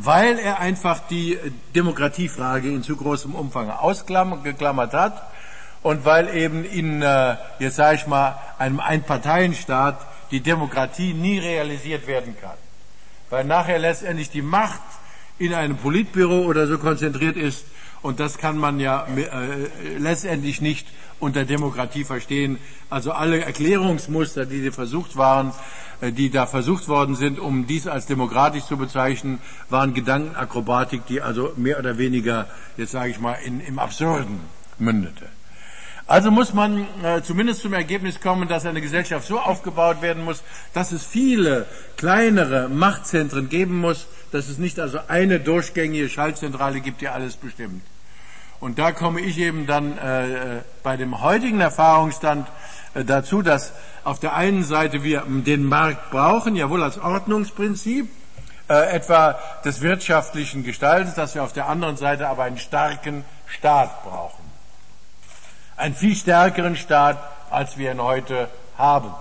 weil 0.00 0.38
er 0.38 0.60
einfach 0.60 1.00
die 1.10 1.38
Demokratiefrage 1.74 2.68
in 2.68 2.84
zu 2.84 2.96
großem 2.96 3.34
Umfang 3.34 3.68
ausgeklammert 3.68 4.94
hat 4.94 5.22
und 5.82 6.04
weil 6.04 6.28
eben 6.36 6.64
in, 6.64 7.02
äh, 7.02 7.36
jetzt 7.58 7.76
sage 7.76 7.96
ich 7.96 8.06
mal, 8.06 8.38
einem 8.58 8.78
Einparteienstaat 8.78 9.98
die 10.30 10.40
Demokratie 10.40 11.14
nie 11.14 11.38
realisiert 11.38 12.06
werden 12.06 12.36
kann. 12.40 12.56
Weil 13.28 13.44
nachher 13.44 13.80
letztendlich 13.80 14.30
die 14.30 14.42
Macht 14.42 14.80
in 15.38 15.52
einem 15.52 15.76
Politbüro 15.76 16.42
oder 16.42 16.68
so 16.68 16.78
konzentriert 16.78 17.36
ist 17.36 17.64
und 18.02 18.20
das 18.20 18.38
kann 18.38 18.58
man 18.58 18.80
ja 18.80 19.06
äh, 19.16 19.98
letztendlich 19.98 20.60
nicht 20.60 20.86
unter 21.20 21.44
Demokratie 21.44 22.04
verstehen. 22.04 22.58
Also 22.90 23.12
alle 23.12 23.44
Erklärungsmuster, 23.44 24.46
die 24.46 24.70
versucht 24.70 25.16
waren, 25.16 25.52
äh, 26.00 26.12
die 26.12 26.30
da 26.30 26.46
versucht 26.46 26.88
worden 26.88 27.16
sind, 27.16 27.38
um 27.38 27.66
dies 27.66 27.86
als 27.86 28.06
demokratisch 28.06 28.64
zu 28.64 28.76
bezeichnen, 28.76 29.40
waren 29.68 29.94
Gedankenakrobatik, 29.94 31.06
die 31.06 31.20
also 31.20 31.52
mehr 31.56 31.78
oder 31.78 31.98
weniger, 31.98 32.46
jetzt 32.76 32.92
sage 32.92 33.10
ich 33.10 33.18
mal, 33.18 33.36
in, 33.44 33.60
im 33.60 33.78
Absurden 33.78 34.40
mündete. 34.78 35.26
Also 36.06 36.30
muss 36.30 36.54
man 36.54 36.86
äh, 37.02 37.20
zumindest 37.22 37.60
zum 37.60 37.74
Ergebnis 37.74 38.18
kommen, 38.18 38.48
dass 38.48 38.64
eine 38.64 38.80
Gesellschaft 38.80 39.26
so 39.26 39.38
aufgebaut 39.38 40.00
werden 40.00 40.24
muss, 40.24 40.42
dass 40.72 40.90
es 40.92 41.04
viele 41.04 41.66
kleinere 41.98 42.70
Machtzentren 42.70 43.50
geben 43.50 43.78
muss, 43.78 44.06
dass 44.32 44.48
es 44.48 44.58
nicht 44.58 44.78
also 44.78 44.98
eine 45.08 45.40
durchgängige 45.40 46.08
Schaltzentrale 46.08 46.80
gibt, 46.80 47.00
die 47.00 47.08
alles 47.08 47.36
bestimmt. 47.36 47.82
Und 48.60 48.78
da 48.78 48.92
komme 48.92 49.20
ich 49.20 49.38
eben 49.38 49.66
dann 49.66 49.96
äh, 49.98 50.62
bei 50.82 50.96
dem 50.96 51.20
heutigen 51.20 51.60
Erfahrungsstand 51.60 52.48
äh, 52.94 53.04
dazu, 53.04 53.42
dass 53.42 53.72
auf 54.04 54.18
der 54.18 54.34
einen 54.34 54.64
Seite 54.64 55.04
wir 55.04 55.22
den 55.28 55.64
Markt 55.64 56.10
brauchen, 56.10 56.56
jawohl 56.56 56.82
als 56.82 56.98
Ordnungsprinzip, 56.98 58.08
äh, 58.68 58.90
etwa 58.90 59.38
des 59.64 59.80
wirtschaftlichen 59.80 60.64
Gestaltens, 60.64 61.14
dass 61.14 61.34
wir 61.34 61.44
auf 61.44 61.52
der 61.52 61.68
anderen 61.68 61.96
Seite 61.96 62.28
aber 62.28 62.44
einen 62.44 62.58
starken 62.58 63.24
Staat 63.46 64.02
brauchen. 64.02 64.44
Einen 65.76 65.94
viel 65.94 66.16
stärkeren 66.16 66.74
Staat, 66.74 67.18
als 67.50 67.78
wir 67.78 67.92
ihn 67.92 68.02
heute 68.02 68.48
haben. 68.76 69.14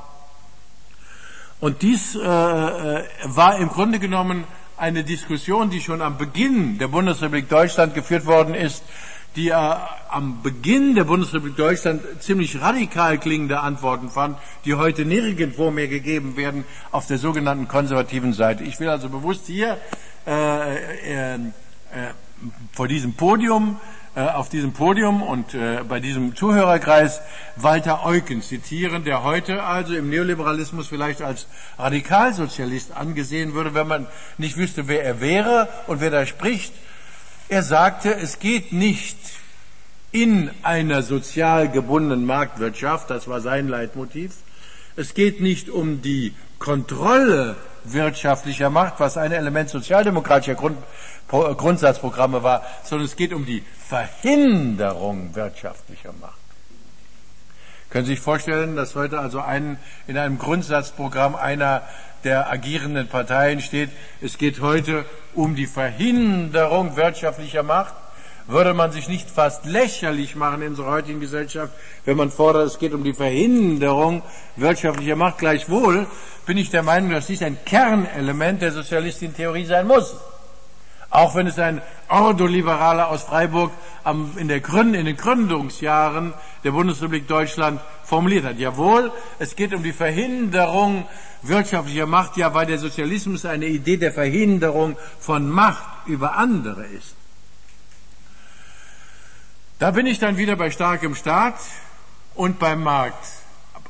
Und 1.59 1.81
dies 1.81 2.15
äh, 2.15 2.19
äh 2.19 3.03
war 3.23 3.57
im 3.57 3.69
Grunde 3.69 3.99
genommen 3.99 4.45
eine 4.77 5.03
Diskussion, 5.03 5.69
die 5.71 5.81
schon 5.81 6.01
am 6.01 6.17
Beginn 6.17 6.77
der 6.77 6.87
Bundesrepublik 6.87 7.49
Deutschland 7.49 7.95
geführt 7.95 8.25
worden 8.27 8.53
ist, 8.53 8.83
die 9.35 9.49
äh, 9.49 9.75
am 10.09 10.41
Beginn 10.43 10.95
der 10.95 11.03
Bundesrepublik 11.03 11.57
Deutschland 11.57 12.01
ziemlich 12.19 12.61
radikal 12.61 13.17
klingende 13.17 13.59
Antworten 13.59 14.09
fand, 14.09 14.37
die 14.65 14.75
heute 14.75 15.03
nirgendwo 15.05 15.71
mehr 15.71 15.87
gegeben 15.87 16.37
werden 16.37 16.63
auf 16.91 17.07
der 17.07 17.17
sogenannten 17.17 17.67
konservativen 17.67 18.33
Seite. 18.33 18.63
Ich 18.63 18.79
will 18.79 18.89
also 18.89 19.09
bewusst 19.09 19.47
hier 19.47 19.77
äh, 20.25 20.75
äh, 20.75 21.35
äh 21.35 21.39
vor 22.71 22.87
diesem 22.87 23.13
Podium 23.13 23.79
auf 24.21 24.49
diesem 24.49 24.73
Podium 24.73 25.21
und 25.21 25.53
äh, 25.53 25.83
bei 25.87 25.99
diesem 25.99 26.35
Zuhörerkreis 26.35 27.21
Walter 27.55 28.03
Eucken 28.03 28.41
zitieren, 28.41 29.03
der 29.03 29.23
heute 29.23 29.63
also 29.63 29.95
im 29.95 30.09
Neoliberalismus 30.09 30.87
vielleicht 30.87 31.21
als 31.21 31.45
Radikalsozialist 31.77 32.93
angesehen 32.93 33.53
würde, 33.53 33.75
wenn 33.75 33.87
man 33.87 34.07
nicht 34.37 34.57
wüsste, 34.57 34.87
wer 34.87 35.03
er 35.03 35.21
wäre 35.21 35.69
und 35.85 36.01
wer 36.01 36.09
da 36.09 36.25
spricht. 36.25 36.73
Er 37.47 37.61
sagte, 37.61 38.13
es 38.15 38.39
geht 38.39 38.73
nicht 38.73 39.17
in 40.11 40.49
einer 40.63 41.03
sozial 41.03 41.69
gebundenen 41.69 42.25
Marktwirtschaft, 42.25 43.09
das 43.11 43.27
war 43.27 43.39
sein 43.39 43.67
Leitmotiv, 43.67 44.33
es 44.95 45.13
geht 45.13 45.41
nicht 45.41 45.69
um 45.69 46.01
die 46.01 46.33
Kontrolle 46.57 47.55
wirtschaftlicher 47.93 48.69
Macht, 48.69 48.99
was 48.99 49.17
ein 49.17 49.31
Element 49.31 49.69
sozialdemokratischer 49.69 50.55
Grund, 50.55 50.77
Grundsatzprogramme 51.27 52.43
war, 52.43 52.63
sondern 52.83 53.05
es 53.05 53.15
geht 53.15 53.33
um 53.33 53.45
die 53.45 53.63
Verhinderung 53.87 55.35
wirtschaftlicher 55.35 56.13
Macht. 56.13 56.37
Können 57.89 58.05
Sie 58.05 58.13
sich 58.13 58.21
vorstellen, 58.21 58.75
dass 58.75 58.95
heute 58.95 59.19
also 59.19 59.39
ein, 59.39 59.77
in 60.07 60.17
einem 60.17 60.37
Grundsatzprogramm 60.37 61.35
einer 61.35 61.83
der 62.23 62.49
agierenden 62.49 63.07
Parteien 63.07 63.61
steht, 63.61 63.89
es 64.21 64.37
geht 64.37 64.59
heute 64.59 65.05
um 65.33 65.55
die 65.55 65.67
Verhinderung 65.67 66.95
wirtschaftlicher 66.97 67.63
Macht? 67.63 67.93
Würde 68.47 68.73
man 68.73 68.93
sich 68.93 69.09
nicht 69.09 69.29
fast 69.29 69.65
lächerlich 69.65 70.37
machen 70.37 70.61
in 70.61 70.69
unserer 70.69 70.91
heutigen 70.91 71.19
Gesellschaft, 71.19 71.73
wenn 72.05 72.15
man 72.15 72.31
fordert, 72.31 72.67
es 72.67 72.79
geht 72.79 72.93
um 72.93 73.03
die 73.03 73.13
Verhinderung 73.13 74.23
wirtschaftlicher 74.55 75.17
Macht? 75.17 75.39
Gleichwohl 75.39 76.07
bin 76.45 76.57
ich 76.57 76.69
der 76.69 76.81
Meinung, 76.81 77.11
dass 77.11 77.27
dies 77.27 77.41
ein 77.41 77.57
Kernelement 77.65 78.61
der 78.61 78.71
Sozialistin-Theorie 78.71 79.65
sein 79.65 79.85
muss. 79.85 80.15
Auch 81.09 81.35
wenn 81.35 81.47
es 81.47 81.59
ein 81.59 81.81
Ordoliberaler 82.07 83.09
aus 83.09 83.23
Freiburg 83.23 83.71
in, 84.37 84.47
den 84.47 84.61
Gründungsjahren 84.61 86.33
der 86.63 86.71
Bundesrepublik 86.71 87.27
Deutschland 87.27 87.81
formuliert 88.03 88.45
hat. 88.45 88.59
Jawohl, 88.59 89.11
es 89.39 89.57
geht 89.57 89.73
um 89.73 89.83
die 89.83 89.91
Verhinderung 89.91 91.05
wirtschaftlicher 91.41 92.05
Macht, 92.05 92.37
ja, 92.37 92.53
weil 92.53 92.65
der 92.65 92.77
Sozialismus 92.77 93.45
eine 93.45 93.67
Idee 93.67 93.97
der 93.97 94.13
Verhinderung 94.13 94.95
von 95.19 95.49
Macht 95.49 96.07
über 96.07 96.37
andere 96.37 96.85
ist. 96.85 97.16
Da 99.79 99.91
bin 99.91 100.07
ich 100.07 100.17
dann 100.17 100.37
wieder 100.37 100.55
bei 100.55 100.71
starkem 100.71 101.13
Staat 101.13 101.59
und 102.33 102.57
beim 102.57 102.81
Markt 102.81 103.27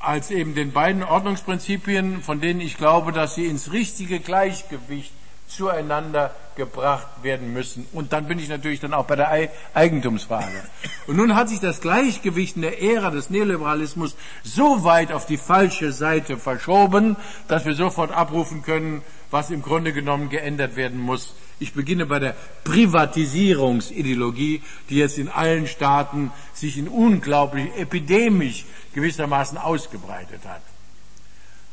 als 0.01 0.31
eben 0.31 0.53
den 0.53 0.73
beiden 0.73 1.01
Ordnungsprinzipien, 1.01 2.21
von 2.21 2.41
denen 2.41 2.59
ich 2.59 2.77
glaube, 2.77 3.13
dass 3.13 3.35
sie 3.35 3.45
ins 3.45 3.71
richtige 3.71 4.19
Gleichgewicht 4.19 5.13
zueinander 5.47 6.35
gebracht 6.57 7.07
werden 7.23 7.53
müssen. 7.53 7.87
Und 7.93 8.11
dann 8.11 8.27
bin 8.27 8.37
ich 8.37 8.49
natürlich 8.49 8.81
dann 8.81 8.93
auch 8.93 9.05
bei 9.05 9.15
der 9.15 9.49
Eigentumsfrage. 9.73 10.61
Und 11.07 11.15
nun 11.15 11.35
hat 11.35 11.47
sich 11.47 11.61
das 11.61 11.79
Gleichgewicht 11.79 12.57
in 12.57 12.63
der 12.63 12.81
Ära 12.81 13.09
des 13.09 13.29
Neoliberalismus 13.29 14.17
so 14.43 14.83
weit 14.83 15.13
auf 15.13 15.25
die 15.25 15.37
falsche 15.37 15.93
Seite 15.93 16.37
verschoben, 16.37 17.15
dass 17.47 17.65
wir 17.65 17.75
sofort 17.75 18.11
abrufen 18.11 18.61
können, 18.61 19.03
was 19.31 19.51
im 19.51 19.61
Grunde 19.61 19.93
genommen 19.93 20.27
geändert 20.29 20.75
werden 20.75 20.99
muss. 20.99 21.33
Ich 21.59 21.73
beginne 21.73 22.05
bei 22.05 22.19
der 22.19 22.35
Privatisierungsideologie, 22.63 24.61
die 24.89 24.97
jetzt 24.97 25.17
in 25.17 25.29
allen 25.29 25.67
Staaten 25.67 26.31
sich 26.53 26.77
in 26.77 26.87
unglaublich 26.87 27.75
epidemisch 27.75 28.65
gewissermaßen 28.93 29.57
ausgebreitet 29.57 30.41
hat. 30.45 30.61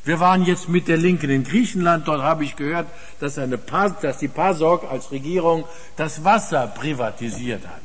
Wir 0.05 0.21
waren 0.21 0.45
jetzt 0.45 0.69
mit 0.69 0.89
der 0.89 0.99
Linken 0.99 1.31
in 1.31 1.45
Griechenland. 1.45 2.07
Dort 2.09 2.23
habe 2.23 2.45
ich 2.45 2.57
gehört, 2.57 2.87
dass, 3.21 3.39
eine 3.39 3.59
dass 3.59 4.19
die 4.19 4.29
PASOK 4.29 4.85
als 4.91 5.11
Regierung 5.11 5.65
das 5.97 6.25
Wasser 6.25 6.67
privatisiert 6.67 7.67
hat. 7.67 7.81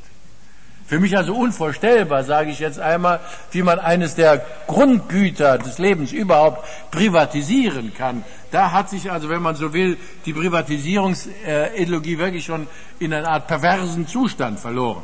Für 0.89 1.00
mich 1.00 1.15
also 1.15 1.36
unvorstellbar, 1.36 2.24
sage 2.24 2.50
ich 2.50 2.58
jetzt 2.58 2.79
einmal, 2.79 3.19
wie 3.51 3.62
man 3.62 3.77
eines 3.77 4.15
der 4.15 4.43
Grundgüter 4.65 5.60
des 5.60 5.77
Lebens 5.77 6.12
überhaupt 6.12 6.65
privatisieren 6.89 7.93
kann. 7.93 8.24
Da 8.50 8.72
hat 8.72 8.89
sich 8.89 9.12
also, 9.12 9.29
wenn 9.29 9.43
man 9.43 9.53
so 9.55 9.72
will, 9.72 9.98
die 10.25 10.34
Privatisierungsideologie 10.34 12.17
wirklich 12.17 12.43
schon 12.43 12.65
in 12.98 13.13
eine 13.13 13.27
Art 13.27 13.46
perversen 13.46 14.08
Zustand 14.08 14.60
verloren. 14.60 15.03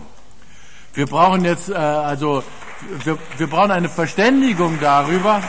Wir 0.96 1.06
brauchen 1.06 1.46
jetzt 1.46 1.70
äh, 1.70 1.76
also 1.76 2.44
wir, 3.04 3.20
wir 3.38 3.48
brauchen 3.48 3.70
eine 3.70 3.90
Verständigung 3.90 4.80
darüber. 4.82 5.44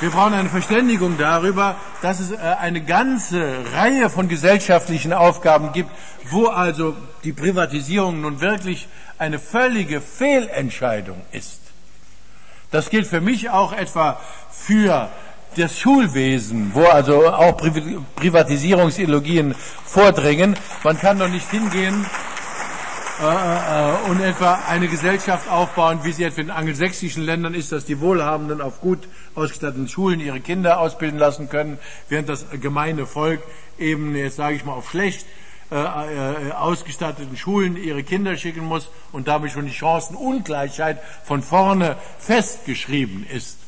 Wir 0.00 0.10
brauchen 0.10 0.34
eine 0.34 0.48
Verständigung 0.48 1.18
darüber, 1.18 1.74
dass 2.02 2.20
es 2.20 2.30
äh, 2.30 2.36
eine 2.36 2.80
ganze 2.80 3.64
Reihe 3.74 4.08
von 4.08 4.28
gesellschaftlichen 4.28 5.12
Aufgaben 5.12 5.72
gibt, 5.72 5.90
wo 6.30 6.46
also 6.46 6.94
die 7.24 7.32
Privatisierung 7.32 8.20
nun 8.20 8.40
wirklich 8.40 8.86
eine 9.18 9.40
völlige 9.40 10.00
Fehlentscheidung 10.00 11.20
ist. 11.32 11.58
Das 12.70 12.90
gilt 12.90 13.08
für 13.08 13.20
mich 13.20 13.50
auch 13.50 13.72
etwa 13.72 14.20
für 14.52 15.08
das 15.56 15.76
Schulwesen, 15.76 16.70
wo 16.74 16.84
also 16.84 17.26
auch 17.26 17.56
Privatisierungsideologien 17.56 19.56
vordringen. 19.84 20.54
Man 20.84 20.96
kann 21.00 21.18
doch 21.18 21.28
nicht 21.28 21.50
hingehen 21.50 22.06
äh, 23.20 23.24
äh, 23.24 24.10
und 24.10 24.20
etwa 24.20 24.60
eine 24.68 24.86
Gesellschaft 24.86 25.50
aufbauen, 25.50 26.00
wie 26.04 26.12
sie 26.12 26.24
etwa 26.24 26.40
in 26.40 26.50
angelsächsischen 26.50 27.24
Ländern 27.24 27.54
ist, 27.54 27.72
dass 27.72 27.84
die 27.84 28.00
Wohlhabenden 28.00 28.60
auf 28.60 28.80
gut 28.80 29.08
ausgestatteten 29.34 29.88
Schulen 29.88 30.20
ihre 30.20 30.40
Kinder 30.40 30.78
ausbilden 30.78 31.18
lassen 31.18 31.48
können, 31.48 31.78
während 32.08 32.28
das 32.28 32.46
gemeine 32.60 33.06
Volk 33.06 33.42
eben, 33.78 34.14
jetzt 34.14 34.36
sage 34.36 34.56
ich 34.56 34.64
mal, 34.64 34.74
auf 34.74 34.90
schlecht 34.90 35.26
äh, 35.70 35.76
äh, 35.76 36.52
ausgestatteten 36.52 37.36
Schulen 37.36 37.76
ihre 37.76 38.02
Kinder 38.02 38.36
schicken 38.36 38.64
muss 38.64 38.88
und 39.12 39.28
damit 39.28 39.52
schon 39.52 39.66
die 39.66 39.74
Chancenungleichheit 39.74 40.98
von 41.24 41.42
vorne 41.42 41.96
festgeschrieben 42.18 43.26
ist. 43.26 43.58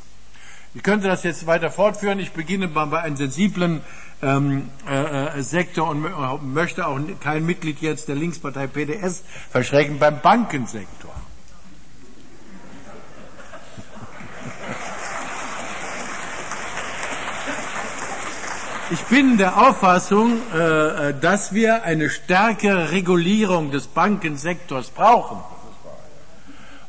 Ich 0.73 0.85
könnte 0.85 1.09
das 1.09 1.25
jetzt 1.25 1.47
weiter 1.47 1.71
fortführen. 1.71 2.21
Ich 2.21 2.33
beginne 2.33 2.69
bei 2.69 3.01
einem 3.01 3.17
sensiblen 3.17 3.81
ähm, 4.23 4.71
äh, 4.89 5.39
äh, 5.39 5.43
Sektor 5.43 5.89
und 5.89 6.53
möchte 6.53 6.87
auch 6.87 7.01
kein 7.21 7.45
Mitglied 7.45 7.81
jetzt 7.81 8.09
der 8.09 8.15
Linkspartei 8.15 8.69
PDS 8.69 9.25
verschrecken 9.51 9.99
beim 9.99 10.21
Bankensektor. 10.21 11.11
Ich 18.93 19.03
bin 19.05 19.39
der 19.39 19.57
Auffassung, 19.57 20.39
äh, 20.53 20.59
äh, 21.11 21.15
dass 21.21 21.53
wir 21.53 21.85
eine 21.85 22.11
stärkere 22.11 22.91
Regulierung 22.91 23.71
des 23.71 23.87
Bankensektors 23.87 24.91
brauchen. 24.91 25.41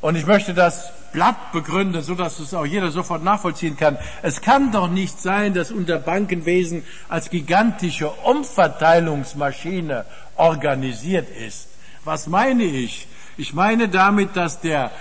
Und 0.02 0.16
ich 0.16 0.26
möchte 0.26 0.56
das 0.56 0.92
Blatt 1.12 1.51
begründet, 1.51 2.06
so 2.06 2.15
dass 2.15 2.39
es 2.39 2.53
auch 2.53 2.65
jeder 2.65 2.91
sofort 2.91 3.24
nachvollziehen 3.24 3.77
kann. 3.77 3.98
Es 4.22 4.41
kann 4.41 4.72
doch 4.72 4.89
nicht 4.89 5.20
sein, 5.22 5.53
dass 5.53 5.72
unser 5.72 6.00
Bankenwesen 6.00 6.84
als 7.10 7.30
gigantische 7.30 8.10
Umverteilungsmaschine 8.10 10.06
organisiert 10.36 11.30
ist. 11.30 11.68
Was 12.03 12.27
meine 12.27 12.63
ich? 12.63 13.08
Ich 13.38 13.53
meine 13.53 13.89
damit, 13.89 14.36
dass 14.36 14.60
der 14.62 14.91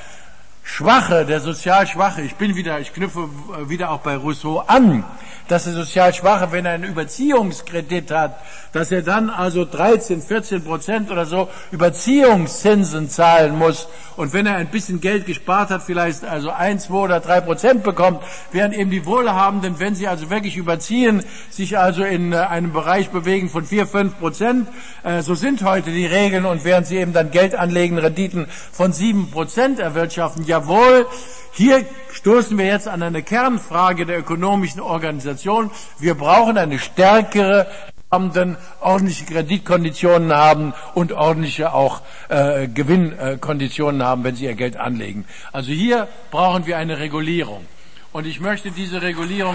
Schwache, 0.63 1.25
der 1.25 1.41
sozial 1.41 1.87
Schwache, 1.87 2.23
ich 2.23 2.37
bin 2.37 2.55
wieder, 2.55 2.79
ich 2.81 2.93
knüpfe 2.93 3.29
wieder 3.69 3.91
auch 3.91 4.01
bei 4.01 4.17
Rousseau 4.17 4.59
an, 4.61 5.05
dass 5.51 5.65
der 5.65 5.73
sozial 5.73 6.15
Schwache, 6.15 6.53
wenn 6.53 6.65
er 6.65 6.73
einen 6.73 6.85
Überziehungskredit 6.85 8.13
hat, 8.13 8.41
dass 8.73 8.93
er 8.93 9.03
dann 9.03 9.31
also 9.31 9.65
13, 9.65 10.23
14 10.23 10.63
Prozent 10.63 11.11
oder 11.11 11.27
so 11.27 11.49
Überziehungszinsen 11.73 13.09
zahlen 13.09 13.59
muss. 13.59 13.89
Und 14.17 14.33
wenn 14.33 14.47
er 14.47 14.57
ein 14.57 14.69
bisschen 14.69 15.01
Geld 15.01 15.27
gespart 15.27 15.71
hat, 15.71 15.83
vielleicht 15.83 16.25
also 16.25 16.51
ein, 16.51 16.79
zwei 16.79 16.99
oder 16.99 17.19
drei 17.19 17.41
Prozent 17.41 17.83
bekommt, 17.83 18.23
während 18.53 18.75
eben 18.75 18.91
die 18.91 19.05
Wohlhabenden, 19.07 19.81
wenn 19.81 19.97
sie 19.97 20.07
also 20.07 20.31
wirklich 20.31 20.57
überziehen, 20.57 21.25
sich 21.51 21.79
also 21.79 22.05
in 22.05 22.33
äh, 22.33 22.37
einem 22.37 22.73
Bereich 22.73 23.11
bewegen 23.11 23.49
von 23.49 23.65
vier, 23.65 23.89
fünf 23.89 24.19
Prozent. 24.21 24.69
Äh, 25.03 25.23
so 25.23 25.35
sind 25.35 25.65
heute 25.65 25.91
die 25.91 26.07
Regeln 26.07 26.45
und 26.45 26.65
während 26.65 26.87
sie 26.87 26.99
eben 26.99 27.13
dann 27.13 27.33
Geld 27.33 27.57
anlegen, 27.57 27.99
Renditen 27.99 28.47
von 28.71 28.93
sieben 28.93 29.33
Prozent 29.33 29.81
erwirtschaften. 29.81 30.45
Jawohl, 30.45 31.07
hier 31.53 31.85
stoßen 32.13 32.57
wir 32.59 32.67
jetzt 32.67 32.89
an 32.89 33.03
eine 33.03 33.23
Kernfrage 33.23 34.07
der 34.07 34.19
ökonomischen 34.19 34.81
Organisation. 34.81 35.71
Wir 35.99 36.15
brauchen 36.15 36.59
eine 36.59 36.79
stärkere 36.79 37.67
Beamten 38.11 38.57
ordentliche 38.81 39.25
Kreditkonditionen 39.25 40.33
haben 40.33 40.75
und 40.95 41.13
ordentliche 41.13 41.73
auch 41.73 42.03
äh, 42.29 42.67
Gewinnkonditionen 42.67 44.03
haben, 44.03 44.25
wenn 44.25 44.35
sie 44.35 44.47
ihr 44.47 44.55
Geld 44.55 44.77
anlegen. 44.77 45.27
Also 45.53 45.71
hier 45.71 46.09
brauchen 46.33 46.67
wir 46.67 46.77
eine 46.77 46.99
Regulierung. 46.99 47.65
Und 48.13 48.27
ich 48.27 48.41
möchte 48.41 48.73
diese 48.73 49.01
Regulierung 49.01 49.55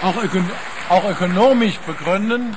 auch, 0.00 0.16
öko 0.16 0.38
auch 0.88 1.04
ökonomisch 1.10 1.78
begründen. 1.80 2.56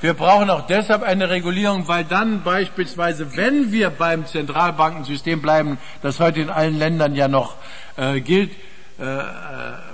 Wir 0.00 0.14
brauchen 0.14 0.48
auch 0.48 0.66
deshalb 0.66 1.02
eine 1.02 1.28
Regulierung, 1.28 1.86
weil 1.86 2.04
dann 2.04 2.42
beispielsweise, 2.42 3.36
wenn 3.36 3.70
wir 3.70 3.90
beim 3.90 4.24
Zentralbankensystem 4.24 5.42
bleiben, 5.42 5.78
das 6.00 6.20
heute 6.20 6.40
in 6.40 6.48
allen 6.48 6.78
Ländern 6.78 7.14
ja 7.14 7.28
noch 7.28 7.56
äh, 7.96 8.20
gilt, 8.20 8.50
äh, 8.98 9.04
äh 9.04 9.24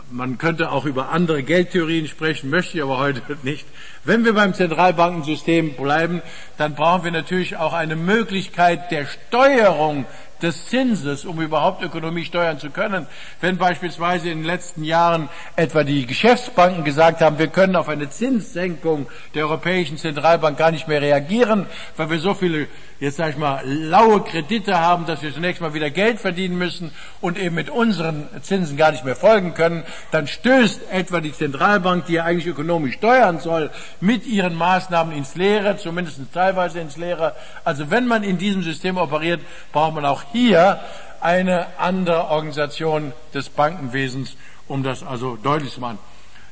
man 0.08 0.38
könnte 0.38 0.70
auch 0.70 0.84
über 0.84 1.08
andere 1.08 1.42
Geldtheorien 1.42 2.06
sprechen, 2.06 2.48
möchte 2.48 2.76
ich 2.76 2.82
aber 2.84 2.98
heute 2.98 3.22
nicht. 3.42 3.66
Wenn 4.04 4.24
wir 4.24 4.34
beim 4.34 4.54
Zentralbankensystem 4.54 5.74
bleiben, 5.74 6.22
dann 6.58 6.76
brauchen 6.76 7.02
wir 7.02 7.10
natürlich 7.10 7.56
auch 7.56 7.72
eine 7.72 7.96
Möglichkeit 7.96 8.92
der 8.92 9.06
Steuerung 9.06 10.06
des 10.42 10.66
Zinses, 10.66 11.24
um 11.24 11.40
überhaupt 11.40 11.82
Ökonomie 11.82 12.24
steuern 12.24 12.58
zu 12.58 12.70
können. 12.70 13.06
Wenn 13.40 13.56
beispielsweise 13.56 14.28
in 14.30 14.38
den 14.38 14.46
letzten 14.46 14.84
Jahren 14.84 15.28
etwa 15.56 15.84
die 15.84 16.06
Geschäftsbanken 16.06 16.84
gesagt 16.84 17.20
haben, 17.20 17.38
wir 17.38 17.48
können 17.48 17.76
auf 17.76 17.88
eine 17.88 18.10
Zinssenkung 18.10 19.06
der 19.34 19.44
Europäischen 19.44 19.96
Zentralbank 19.96 20.58
gar 20.58 20.70
nicht 20.70 20.88
mehr 20.88 21.00
reagieren, 21.00 21.66
weil 21.96 22.10
wir 22.10 22.18
so 22.18 22.34
viele, 22.34 22.68
jetzt 23.00 23.16
sage 23.16 23.30
ich 23.30 23.36
mal, 23.38 23.62
laue 23.64 24.22
Kredite 24.22 24.78
haben, 24.78 25.06
dass 25.06 25.22
wir 25.22 25.32
zunächst 25.32 25.62
mal 25.62 25.74
wieder 25.74 25.90
Geld 25.90 26.20
verdienen 26.20 26.58
müssen 26.58 26.92
und 27.20 27.38
eben 27.38 27.54
mit 27.54 27.70
unseren 27.70 28.28
Zinsen 28.42 28.76
gar 28.76 28.92
nicht 28.92 29.04
mehr 29.04 29.16
folgen 29.16 29.54
können, 29.54 29.84
dann 30.10 30.26
stößt 30.26 30.90
etwa 30.90 31.20
die 31.20 31.32
Zentralbank, 31.32 32.06
die 32.06 32.14
ja 32.14 32.24
eigentlich 32.24 32.46
ökonomisch 32.46 32.96
steuern 32.96 33.40
soll, 33.40 33.70
mit 34.00 34.26
ihren 34.26 34.54
Maßnahmen 34.54 35.16
ins 35.16 35.34
Leere, 35.34 35.76
zumindest 35.78 36.20
teilweise 36.32 36.80
ins 36.80 36.96
Leere. 36.96 37.34
Also 37.64 37.90
wenn 37.90 38.06
man 38.06 38.22
in 38.22 38.38
diesem 38.38 38.62
System 38.62 38.98
operiert, 38.98 39.40
braucht 39.72 39.94
man 39.94 40.04
auch 40.04 40.25
hier 40.32 40.80
eine 41.20 41.78
andere 41.78 42.28
Organisation 42.28 43.12
des 43.34 43.48
Bankenwesens, 43.48 44.36
um 44.68 44.82
das 44.82 45.02
also 45.02 45.36
deutlich 45.36 45.72
zu 45.72 45.80
machen. 45.80 45.98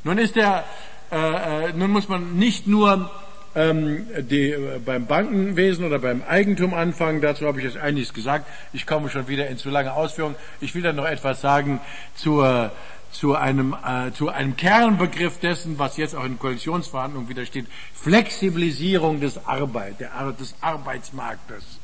Nun 0.02 0.19
ist 0.19 0.37
der, 0.37 0.64
äh, 1.11 1.69
äh 1.69 1.73
nun 1.73 1.90
muss 1.90 2.09
man 2.09 2.37
nicht 2.37 2.66
nur 2.66 3.11
ähm, 3.54 4.07
die, 4.19 4.50
äh, 4.50 4.81
beim 4.85 5.07
Bankenwesen 5.07 5.85
oder 5.85 5.99
beim 5.99 6.23
Eigentum 6.28 6.75
anfangen. 6.75 7.21
Dazu 7.21 7.47
habe 7.47 7.59
ich 7.61 7.64
jetzt 7.64 7.76
einiges 7.76 8.12
gesagt. 8.12 8.47
Ich 8.73 8.87
komme 8.87 9.09
schon 9.09 9.28
wieder 9.28 9.47
in 9.49 9.59
zu 9.59 9.71
lange 9.71 9.93
Ausführungen. 9.93 10.37
Ich 10.61 10.75
will 10.75 10.83
dann 10.83 10.97
noch 10.97 11.07
etwas 11.07 11.40
sagen 11.40 11.81
zur 12.14 12.73
zu 13.14 13.37
einem, 13.37 13.76
äh, 13.87 14.11
zu 14.12 14.28
einem 14.28 14.57
Kernbegriff 14.57 15.38
dessen, 15.38 15.78
was 15.78 15.97
jetzt 15.97 16.16
auch 16.16 16.25
in 16.25 16.38
Koalitionsverhandlungen 16.38 17.28
wieder 17.28 17.47
steht, 17.47 17.66
Flexibilisierung 17.95 19.21
des 19.21 19.47
Arbeit, 19.47 20.00
der, 20.00 20.11
des 20.38 20.54
Arbeitsmarktes. 20.61 21.78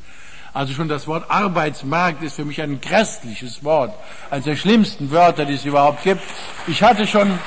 Also 0.52 0.72
schon 0.74 0.88
das 0.88 1.06
Wort 1.06 1.30
Arbeitsmarkt 1.30 2.22
ist 2.22 2.36
für 2.36 2.44
mich 2.44 2.60
ein 2.60 2.80
grässliches 2.80 3.62
Wort, 3.62 3.94
eines 4.30 4.46
der 4.46 4.56
schlimmsten 4.56 5.10
Wörter, 5.10 5.44
die 5.44 5.54
es 5.54 5.64
überhaupt 5.64 6.02
gibt. 6.02 6.22
Ich 6.66 6.82
hatte 6.82 7.06
schon, 7.06 7.38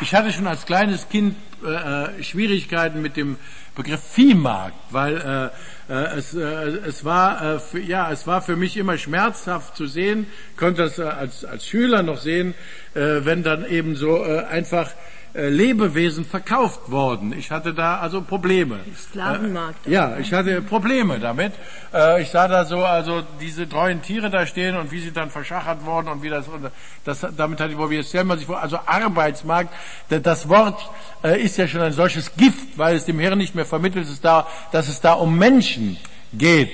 ich 0.00 0.14
hatte 0.14 0.32
schon 0.32 0.48
als 0.48 0.66
kleines 0.66 1.08
Kind 1.08 1.36
äh, 1.64 2.18
äh 2.18 2.22
Schwierigkeiten 2.22 3.00
mit 3.00 3.16
dem 3.16 3.36
Begriff 3.76 4.02
Viehmarkt, 4.02 4.74
weil 4.90 5.52
äh, 5.88 5.92
äh, 5.92 6.18
es, 6.18 6.34
äh, 6.34 6.40
es, 6.40 7.04
war, 7.04 7.42
äh, 7.42 7.58
für, 7.60 7.78
ja, 7.78 8.10
es 8.10 8.26
war 8.26 8.42
für 8.42 8.56
mich 8.56 8.76
immer 8.76 8.98
schmerzhaft 8.98 9.76
zu 9.76 9.86
sehen, 9.86 10.26
konnte 10.56 10.82
das 10.82 10.98
äh, 10.98 11.02
als, 11.02 11.44
als 11.44 11.64
Schüler 11.66 12.02
noch 12.02 12.18
sehen, 12.18 12.54
äh, 12.94 13.24
wenn 13.24 13.44
dann 13.44 13.64
eben 13.64 13.94
so 13.94 14.24
äh, 14.24 14.44
einfach 14.44 14.90
Lebewesen 15.32 16.24
verkauft 16.24 16.90
worden. 16.90 17.32
Ich 17.36 17.50
hatte 17.50 17.72
da 17.72 17.98
also 17.98 18.20
Probleme. 18.22 18.80
Sklavenmarkt. 18.96 19.86
Äh, 19.86 19.92
ja, 19.92 20.18
ich 20.18 20.32
hatte 20.32 20.60
Probleme 20.62 21.20
damit. 21.20 21.52
Äh, 21.94 22.22
ich 22.22 22.30
sah 22.30 22.48
da 22.48 22.64
so 22.64 22.84
also 22.84 23.22
diese 23.40 23.68
treuen 23.68 24.02
Tiere 24.02 24.30
da 24.30 24.44
stehen 24.44 24.76
und 24.76 24.90
wie 24.90 25.00
sie 25.00 25.12
dann 25.12 25.30
verschachert 25.30 25.84
wurden 25.84 26.08
und 26.08 26.22
wie 26.22 26.30
das, 26.30 26.46
das 27.04 27.26
damit 27.36 27.60
hatte 27.60 27.72
ich, 27.72 27.78
wo 27.78 27.88
wir 27.88 28.02
stellen 28.02 28.26
man 28.26 28.38
sich 28.38 28.46
vor, 28.46 28.60
also 28.60 28.78
Arbeitsmarkt, 28.84 29.72
das 30.08 30.48
Wort 30.48 30.90
äh, 31.22 31.40
ist 31.40 31.56
ja 31.58 31.68
schon 31.68 31.82
ein 31.82 31.92
solches 31.92 32.34
Gift, 32.36 32.76
weil 32.76 32.96
es 32.96 33.04
dem 33.04 33.18
Hirn 33.18 33.38
nicht 33.38 33.54
mehr 33.54 33.66
vermittelt 33.66 34.08
ist, 34.08 34.24
da, 34.24 34.46
dass 34.72 34.88
es 34.88 35.00
da 35.00 35.12
um 35.12 35.38
Menschen 35.38 35.96
geht. 36.32 36.70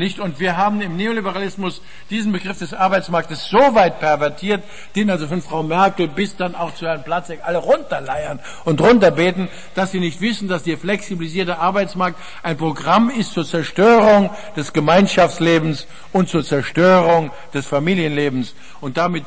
Nicht? 0.00 0.18
Und 0.18 0.40
wir 0.40 0.56
haben 0.56 0.80
im 0.80 0.96
Neoliberalismus 0.96 1.82
diesen 2.08 2.32
Begriff 2.32 2.58
des 2.58 2.72
Arbeitsmarktes 2.72 3.48
so 3.50 3.58
weit 3.74 4.00
pervertiert, 4.00 4.64
den 4.96 5.10
also 5.10 5.26
von 5.26 5.42
Frau 5.42 5.62
Merkel 5.62 6.08
bis 6.08 6.36
dann 6.36 6.54
auch 6.54 6.74
zu 6.74 6.86
Herrn 6.86 7.04
Platzek 7.04 7.40
alle 7.42 7.58
runterleiern 7.58 8.40
und 8.64 8.80
runterbeten, 8.80 9.50
dass 9.74 9.92
sie 9.92 10.00
nicht 10.00 10.22
wissen, 10.22 10.48
dass 10.48 10.62
der 10.62 10.78
flexibilisierte 10.78 11.58
Arbeitsmarkt 11.58 12.18
ein 12.42 12.56
Programm 12.56 13.10
ist 13.10 13.34
zur 13.34 13.44
Zerstörung 13.44 14.30
des 14.56 14.72
Gemeinschaftslebens 14.72 15.86
und 16.12 16.30
zur 16.30 16.44
Zerstörung 16.44 17.30
des 17.52 17.66
Familienlebens 17.66 18.54
und 18.80 18.96
damit 18.96 19.26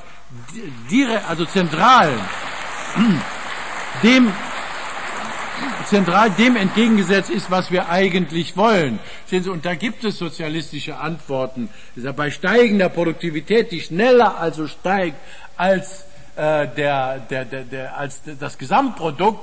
direkt, 0.89 1.29
also 1.29 1.45
zentral 1.45 2.09
dem 4.01 4.33
zentral 5.85 6.31
dem 6.31 6.55
entgegengesetzt 6.55 7.29
ist, 7.29 7.51
was 7.51 7.71
wir 7.71 7.89
eigentlich 7.89 8.57
wollen. 8.57 8.99
Sehen 9.25 9.43
Sie, 9.43 9.49
und 9.49 9.65
da 9.65 9.75
gibt 9.75 10.03
es 10.03 10.17
sozialistische 10.17 10.97
Antworten. 10.97 11.69
Bei 12.15 12.31
steigender 12.31 12.89
Produktivität, 12.89 13.71
die 13.71 13.81
schneller 13.81 14.39
also 14.39 14.67
steigt 14.67 15.17
als, 15.57 16.05
äh, 16.35 16.67
der, 16.67 17.19
der, 17.29 17.45
der, 17.45 17.63
der, 17.63 17.97
als 17.97 18.21
das 18.39 18.57
Gesamtprodukt, 18.57 19.39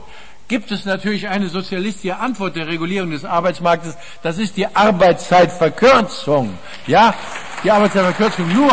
gibt 0.49 0.73
es 0.73 0.85
natürlich 0.85 1.29
eine 1.29 1.49
sozialistische 1.49 2.19
Antwort 2.19 2.57
der 2.57 2.67
Regulierung 2.67 3.13
des 3.13 3.25
Arbeitsmarktes. 3.25 3.97
Das 4.23 4.37
ist 4.37 4.57
die 4.57 4.67
Arbeitszeitverkürzung. 4.67 6.59
Ja, 6.89 7.15
die 7.63 7.71
Arbeitszeitverkürzung 7.71 8.53
nur. 8.53 8.73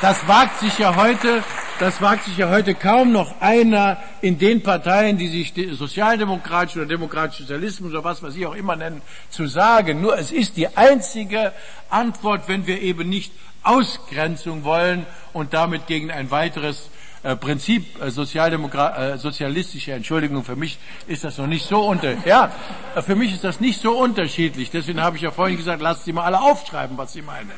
Das 0.00 0.26
wagt 0.26 0.58
sich 0.58 0.76
ja 0.78 0.96
heute 0.96 1.44
das 1.80 2.02
wagt 2.02 2.24
sich 2.24 2.36
ja 2.36 2.50
heute 2.50 2.74
kaum 2.74 3.10
noch 3.10 3.40
einer 3.40 3.96
in 4.20 4.38
den 4.38 4.62
Parteien, 4.62 5.16
die 5.16 5.28
sich 5.28 5.54
sozialdemokratisch 5.72 6.76
oder 6.76 6.84
demokratisch 6.84 7.38
Sozialismus 7.38 7.92
oder 7.92 8.04
was, 8.04 8.22
was 8.22 8.34
Sie 8.34 8.46
auch 8.46 8.54
immer 8.54 8.76
nennen, 8.76 9.00
zu 9.30 9.46
sagen. 9.46 10.02
Nur 10.02 10.18
es 10.18 10.30
ist 10.30 10.58
die 10.58 10.76
einzige 10.76 11.52
Antwort, 11.88 12.48
wenn 12.48 12.66
wir 12.66 12.82
eben 12.82 13.08
nicht 13.08 13.32
Ausgrenzung 13.62 14.64
wollen 14.64 15.06
und 15.32 15.54
damit 15.54 15.86
gegen 15.86 16.10
ein 16.10 16.30
weiteres 16.30 16.90
äh, 17.22 17.36
Prinzip 17.36 18.02
äh, 18.02 18.10
Sozialdemokrat, 18.10 18.98
äh, 18.98 19.18
sozialistische 19.18 19.92
Entschuldigung, 19.92 20.42
für 20.42 20.56
mich 20.56 20.78
ist 21.06 21.24
das 21.24 21.36
noch 21.36 21.46
nicht 21.46 21.66
so 21.66 21.80
unter, 21.80 22.14
ja, 22.26 22.50
äh, 22.94 23.02
für 23.02 23.14
mich 23.14 23.34
ist 23.34 23.44
das 23.44 23.60
nicht 23.60 23.80
so 23.80 23.98
unterschiedlich. 23.98 24.70
Deswegen 24.70 25.00
habe 25.02 25.16
ich 25.16 25.22
ja 25.22 25.30
vorhin 25.30 25.56
gesagt, 25.56 25.82
lasst 25.82 26.04
Sie 26.04 26.12
mal 26.12 26.24
alle 26.24 26.40
aufschreiben, 26.40 26.96
was 26.96 27.12
Sie 27.12 27.22
meinen. 27.22 27.50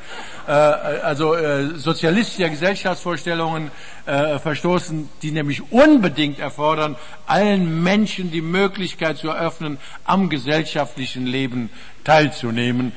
Äh, 0.48 0.52
äh 0.52 1.00
also 1.02 1.34
äh, 1.34 1.76
sozialistische 1.76 2.50
Gesellschaftsvorstellungen 2.50 3.70
äh, 4.06 4.38
verstoßen, 4.38 5.08
die 5.22 5.30
nämlich 5.30 5.70
unbedingt 5.70 6.38
erfordern, 6.38 6.96
allen 7.26 7.82
Menschen 7.82 8.30
die 8.30 8.40
Möglichkeit 8.40 9.18
zu 9.18 9.28
eröffnen, 9.28 9.78
am 10.04 10.28
gesellschaftlichen 10.28 11.26
Leben 11.26 11.70
teilzunehmen, 12.02 12.92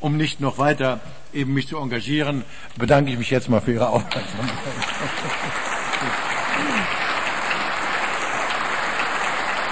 um 0.00 0.16
nicht 0.16 0.40
noch 0.40 0.58
weiter 0.58 1.00
eben 1.34 1.52
mich 1.52 1.68
zu 1.68 1.78
engagieren, 1.78 2.44
bedanke 2.76 3.10
ich 3.10 3.18
mich 3.18 3.30
jetzt 3.30 3.48
mal 3.48 3.60
für 3.60 3.72
Ihre 3.72 3.88
Aufmerksamkeit. 3.88 4.48